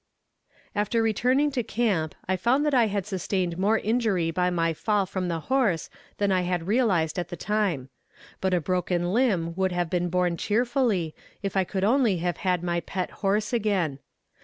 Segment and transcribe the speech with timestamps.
[0.73, 5.05] After returning to camp, I found that I had sustained more injury by my fall
[5.05, 7.89] from the horse than I had realized at the time.
[8.39, 12.63] But a broken limb would have been borne cheerfully, if I could only have had
[12.63, 13.99] my pet horse again.